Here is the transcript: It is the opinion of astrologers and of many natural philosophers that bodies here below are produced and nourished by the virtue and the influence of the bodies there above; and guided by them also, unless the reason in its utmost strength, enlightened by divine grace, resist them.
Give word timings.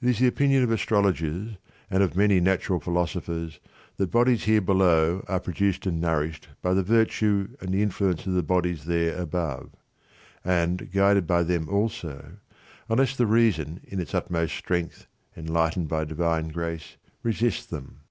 It 0.00 0.08
is 0.08 0.18
the 0.18 0.26
opinion 0.26 0.62
of 0.62 0.70
astrologers 0.70 1.58
and 1.90 2.02
of 2.02 2.16
many 2.16 2.40
natural 2.40 2.80
philosophers 2.80 3.60
that 3.98 4.10
bodies 4.10 4.44
here 4.44 4.62
below 4.62 5.22
are 5.28 5.38
produced 5.38 5.84
and 5.84 6.00
nourished 6.00 6.48
by 6.62 6.72
the 6.72 6.82
virtue 6.82 7.54
and 7.60 7.70
the 7.74 7.82
influence 7.82 8.26
of 8.26 8.32
the 8.32 8.42
bodies 8.42 8.86
there 8.86 9.20
above; 9.20 9.68
and 10.42 10.90
guided 10.90 11.26
by 11.26 11.42
them 11.42 11.68
also, 11.68 12.38
unless 12.88 13.14
the 13.14 13.26
reason 13.26 13.80
in 13.84 14.00
its 14.00 14.14
utmost 14.14 14.54
strength, 14.56 15.06
enlightened 15.36 15.88
by 15.88 16.04
divine 16.06 16.48
grace, 16.48 16.96
resist 17.22 17.68
them. 17.68 18.04